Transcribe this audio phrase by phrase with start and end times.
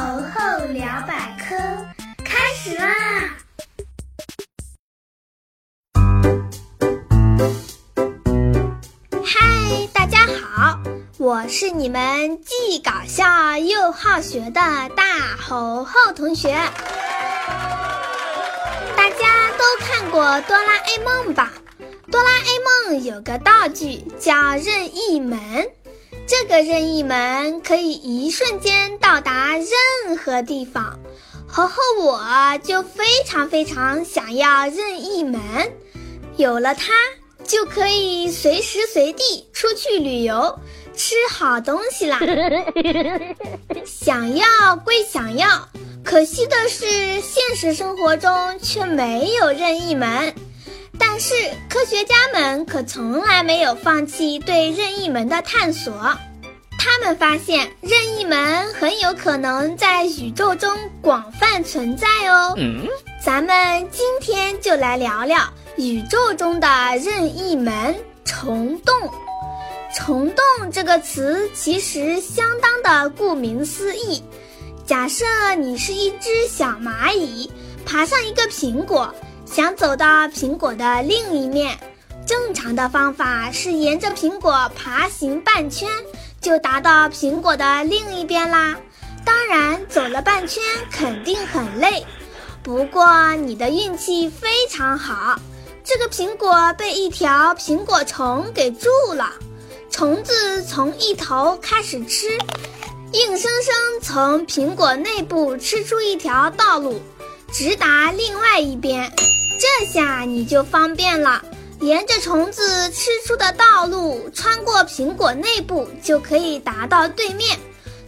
[0.00, 1.54] 猴猴聊百科
[2.24, 2.88] 开始啦！
[9.22, 10.80] 嗨，大家好，
[11.18, 14.52] 我是你们既搞笑又好学的
[14.96, 16.48] 大猴猴同学。
[18.96, 21.52] 大家都看过《哆啦 A 梦》吧？
[22.10, 25.70] 哆啦 A 梦有个道具叫任意门，
[26.50, 30.98] 个任意门可以一瞬间到达任何地方。
[31.46, 35.40] 猴猴我就非常非常想要任意门，
[36.36, 36.92] 有了它
[37.44, 40.58] 就可以随时随地出去旅游，
[40.96, 42.18] 吃好东西啦。
[43.86, 45.68] 想要归想要，
[46.04, 50.34] 可惜的是现实生活中却没有任意门。
[50.98, 51.32] 但是
[51.68, 55.92] 科学家们可从来没有放弃对任意门的探索，
[56.82, 62.56] 他们发现任意门很有可能在宇宙中广泛存在哦。
[63.22, 65.38] 咱们今天就来聊聊
[65.76, 66.66] 宇宙中的
[67.04, 68.94] 任意门——虫洞。
[69.94, 74.22] 虫洞这个词其实相当的顾名思义。
[74.86, 75.26] 假设
[75.58, 77.50] 你是一只小蚂蚁，
[77.84, 79.14] 爬上一个苹果。
[79.44, 81.76] 想走到苹果的另一面，
[82.24, 85.90] 正常的方法是沿着苹果爬行半圈，
[86.40, 88.76] 就达到苹果的另一边啦。
[89.24, 92.04] 当然，走了半圈肯定很累，
[92.62, 95.38] 不过你的运气非常好，
[95.84, 99.30] 这个苹果被一条苹果虫给住了。
[99.90, 102.38] 虫子从一头开始吃，
[103.12, 107.02] 硬生生从苹果内部吃出一条道路，
[107.52, 109.12] 直达另外一边。
[109.60, 111.44] 这下你就方便了，
[111.80, 117.58] 沿着虫子吃出的道路，穿过苹果内部，就可以达到对面，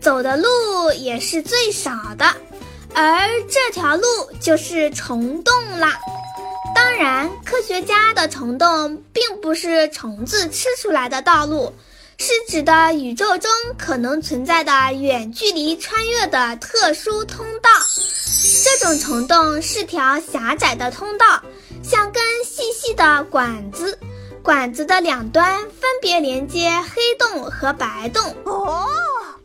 [0.00, 2.24] 走的路也是最少的。
[2.94, 4.06] 而这条路
[4.40, 5.98] 就是虫洞啦。
[6.74, 11.72] 当然，科学家的虫洞并不是虫子吃出来的道路，
[12.18, 17.68] 是指的宇宙中可能存在的远距离穿越的特殊通道。
[18.62, 21.40] 这种虫洞是条狭窄的通道，
[21.82, 22.35] 像根
[22.86, 23.98] 细的管子，
[24.44, 28.22] 管子的两端分别连接黑洞和白洞。
[28.44, 28.86] 哦，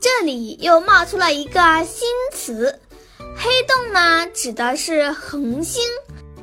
[0.00, 2.80] 这里又冒出了一个新词，
[3.36, 5.80] 黑洞呢指的是恒星，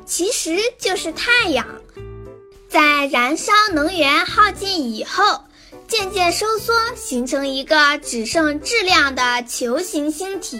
[0.06, 1.66] 其实就是太阳，
[2.66, 5.42] 在燃烧能源耗尽以后，
[5.86, 10.56] 渐渐收缩，形成一个只剩质量的球形星体。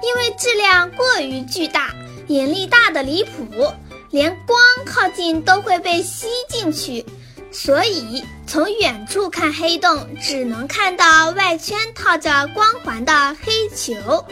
[0.00, 1.92] 因为质量过于巨大，
[2.28, 3.72] 引力大的离谱，
[4.14, 7.04] 连光靠近都会被吸进去，
[7.50, 14.24] 所以从远处看黑洞，只能看到外圈套着光环的黑球。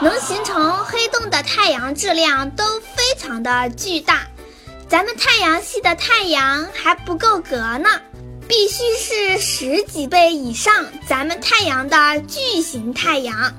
[0.00, 4.20] 能形成黑洞的太阳质量都非常的巨大，
[4.88, 7.88] 咱们太阳系的太阳还不够格呢，
[8.46, 10.72] 必须是十几倍以上
[11.08, 11.96] 咱们太阳的
[12.28, 13.52] 巨型太阳。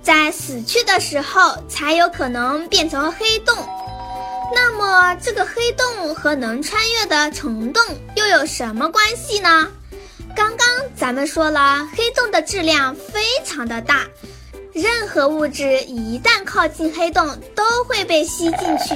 [0.00, 3.56] 在死去的时候才有可能变成黑洞，
[4.54, 7.82] 那么这个黑洞和能穿越的虫洞
[8.16, 9.68] 又有什么关系呢？
[10.34, 10.66] 刚刚
[10.96, 14.06] 咱们说了，黑洞的质量非常的大，
[14.72, 18.94] 任何物质一旦靠近黑洞都会被吸进去。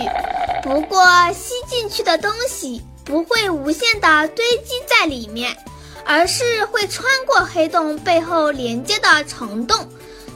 [0.62, 5.56] 不过吸进去的东西不会无限的堆积在里面，
[6.04, 9.88] 而是会穿过黑洞背后连接的虫洞。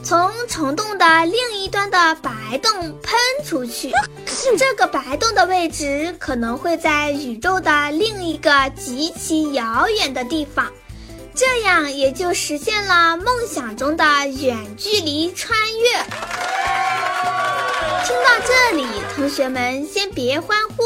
[0.07, 3.91] 从虫洞的另一端的白洞喷出去，
[4.57, 10.71] 这个白洞的位置可能会在宇宙的另一个极其遥远的地方，
[11.35, 15.89] 这样也就实现了梦想中的远距离穿越。
[18.05, 20.83] 听到这里，同学们先别欢呼，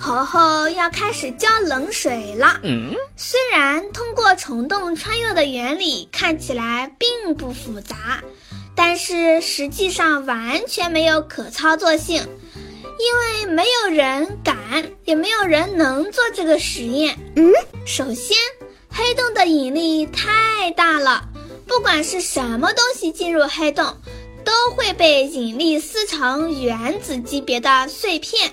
[0.00, 2.58] 猴猴要开始浇冷水了。
[2.62, 8.22] 嗯虽然通过虫洞穿越的原理看起来并不复杂。
[8.76, 12.22] 但是实际上完全没有可操作性，
[12.98, 14.56] 因为没有人敢，
[15.04, 17.18] 也没有人能做这个实验。
[17.36, 17.50] 嗯，
[17.86, 18.36] 首先，
[18.90, 21.24] 黑洞的引力太大了，
[21.66, 23.96] 不管是什么东西进入黑洞，
[24.44, 28.52] 都会被引力撕成原子级别的碎片。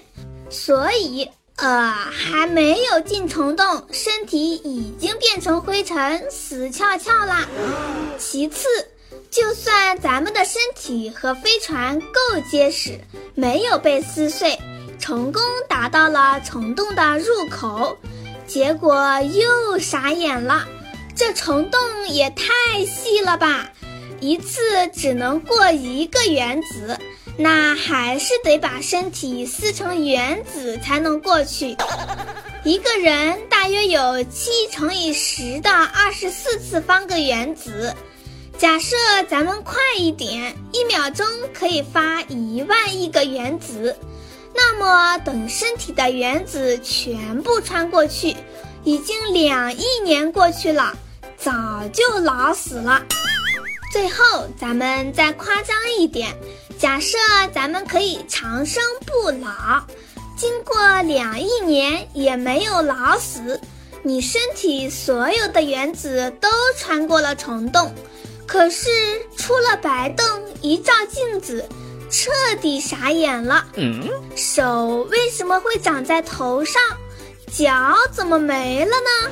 [0.50, 7.46] 所以，呃，还没有进虫洞，身体已经变成灰尘，死翘翘啦。
[8.18, 8.68] 其次。
[9.34, 13.00] 就算咱们的身体和飞船够结实，
[13.34, 14.60] 没有被撕碎，
[15.00, 17.98] 成功达到了虫洞的入口，
[18.46, 20.68] 结果又傻眼了。
[21.16, 23.72] 这虫洞也太细了吧！
[24.20, 24.62] 一次
[24.94, 26.96] 只能过一个原子，
[27.36, 31.76] 那还是得把身体撕成原子才能过去。
[32.64, 37.96] 一个人大约有七乘以十的二十四次方个原子。
[38.64, 38.96] 假设
[39.30, 43.94] 咱们快一点，一秒钟可以发一万亿个原子，
[44.56, 48.34] 那么等身体的原子全部穿过去，
[48.86, 50.96] 已经两亿年过去了，
[51.36, 51.52] 早
[51.92, 53.04] 就老死了。
[53.92, 56.34] 最后，咱们再夸张一点，
[56.80, 57.18] 假设
[57.54, 59.84] 咱们可以长生不老，
[60.38, 63.60] 经过两亿年也没有老死，
[64.04, 67.94] 你身体所有的原子都穿过了虫洞。
[68.46, 68.90] 可是
[69.36, 70.26] 出了白洞，
[70.62, 71.66] 一照镜子，
[72.12, 73.66] 彻底傻眼了。
[74.36, 76.82] 手为什么会长在头上？
[77.52, 79.32] 脚怎么没了呢？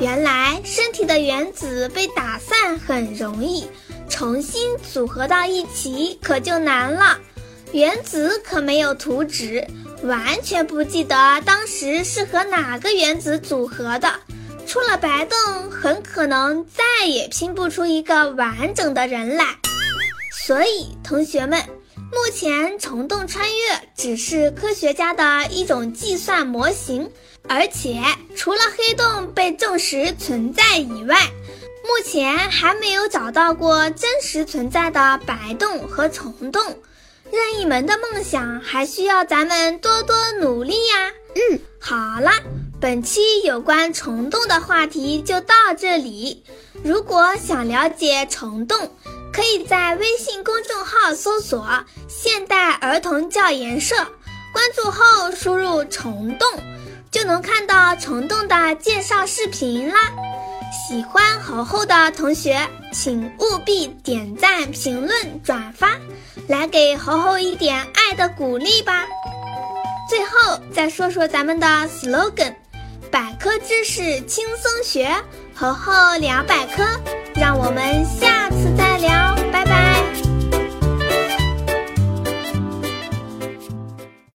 [0.00, 3.68] 原来身体的原子被打散很容易，
[4.08, 7.18] 重新组合到一起可就难了。
[7.72, 9.66] 原子可没有图纸，
[10.02, 14.12] 完全不记得当时是和哪个原子组合的。
[14.66, 19.46] 出了白洞，很可能再也拼不出一个完整的人来。
[20.44, 21.62] 所以，同学们，
[21.96, 27.10] 目前虫洞穿越只是科学家的一种计算模型，
[27.48, 28.02] 而且
[28.36, 31.16] 除了黑洞被证实存在以外，
[31.84, 36.62] 目前还没有找到过真实存在的白洞和虫洞。
[37.32, 41.10] 任意门的梦想还需要咱们多多努力呀。
[41.34, 42.30] 嗯，好了。
[42.78, 46.44] 本期有关虫洞的话题就到这里。
[46.82, 48.90] 如果想了解虫洞，
[49.32, 51.64] 可以在微信公众号搜索
[52.08, 53.94] “现代儿童教研社”，
[54.52, 56.48] 关注后输入“虫洞”，
[57.12, 60.12] 就能看到虫洞的介绍视频啦。
[60.72, 62.58] 喜欢猴猴的同学，
[62.92, 65.98] 请务必点赞、评论、转发，
[66.48, 69.04] 来给猴猴一点爱的鼓励吧。
[70.08, 72.54] 最后再说说咱们的 slogan。
[73.10, 75.14] 百科知识轻松学，
[75.54, 76.82] 猴猴聊百科，
[77.34, 78.31] 让我们下。